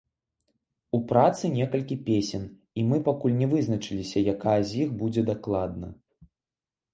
У 0.97 0.99
працы 1.09 1.51
некалькі 1.57 1.97
песень, 2.07 2.47
і 2.79 2.85
мы 2.93 2.97
пакуль 3.09 3.37
не 3.43 3.47
вызначыліся, 3.53 4.25
якая 4.35 4.57
з 4.71 4.81
іх 4.87 4.97
будзе 5.03 5.21
дакладна. 5.31 5.93